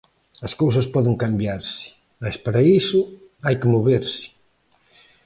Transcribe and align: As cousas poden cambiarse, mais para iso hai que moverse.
As 0.47 0.53
cousas 0.61 0.87
poden 0.95 1.15
cambiarse, 1.23 1.81
mais 2.21 2.35
para 2.45 2.61
iso 2.79 2.99
hai 3.45 3.55
que 3.61 3.71
moverse. 3.75 4.23